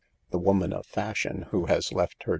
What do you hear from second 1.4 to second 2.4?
who has left her.